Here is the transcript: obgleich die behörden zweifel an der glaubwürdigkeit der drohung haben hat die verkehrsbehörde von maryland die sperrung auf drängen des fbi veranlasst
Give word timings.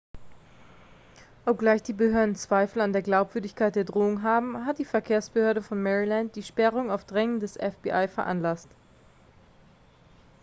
obgleich 1.45 1.83
die 1.83 1.93
behörden 1.93 2.35
zweifel 2.35 2.81
an 2.81 2.91
der 2.91 3.03
glaubwürdigkeit 3.03 3.75
der 3.75 3.83
drohung 3.83 4.23
haben 4.23 4.65
hat 4.65 4.79
die 4.79 4.83
verkehrsbehörde 4.83 5.61
von 5.61 5.83
maryland 5.83 6.35
die 6.35 6.41
sperrung 6.41 6.89
auf 6.89 7.05
drängen 7.05 7.39
des 7.39 7.55
fbi 7.55 8.07
veranlasst 8.07 8.69